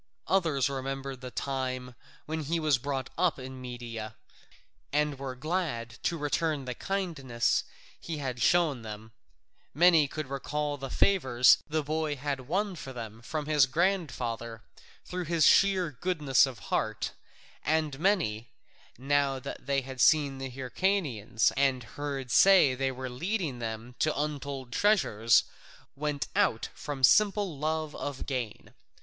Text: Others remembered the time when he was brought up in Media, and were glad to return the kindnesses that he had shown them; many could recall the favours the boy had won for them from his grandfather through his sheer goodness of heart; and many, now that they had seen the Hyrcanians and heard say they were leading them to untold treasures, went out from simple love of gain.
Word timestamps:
Others 0.25 0.67
remembered 0.67 1.21
the 1.21 1.29
time 1.29 1.93
when 2.25 2.39
he 2.45 2.59
was 2.59 2.79
brought 2.79 3.11
up 3.19 3.37
in 3.37 3.61
Media, 3.61 4.15
and 4.91 5.19
were 5.19 5.35
glad 5.35 5.99
to 6.01 6.17
return 6.17 6.65
the 6.65 6.73
kindnesses 6.73 7.61
that 7.99 8.07
he 8.07 8.17
had 8.17 8.41
shown 8.41 8.81
them; 8.81 9.11
many 9.75 10.07
could 10.07 10.25
recall 10.25 10.75
the 10.75 10.89
favours 10.89 11.59
the 11.67 11.83
boy 11.83 12.15
had 12.15 12.47
won 12.47 12.75
for 12.75 12.91
them 12.91 13.21
from 13.21 13.45
his 13.45 13.67
grandfather 13.67 14.63
through 15.05 15.25
his 15.25 15.45
sheer 15.45 15.91
goodness 15.91 16.47
of 16.47 16.57
heart; 16.73 17.11
and 17.63 17.99
many, 17.99 18.49
now 18.97 19.37
that 19.37 19.67
they 19.67 19.81
had 19.81 20.01
seen 20.01 20.39
the 20.39 20.49
Hyrcanians 20.49 21.51
and 21.55 21.83
heard 21.83 22.31
say 22.31 22.73
they 22.73 22.91
were 22.91 23.07
leading 23.07 23.59
them 23.59 23.93
to 23.99 24.19
untold 24.19 24.73
treasures, 24.73 25.43
went 25.95 26.27
out 26.35 26.69
from 26.73 27.03
simple 27.03 27.55
love 27.59 27.95
of 27.95 28.25
gain. 28.25 28.73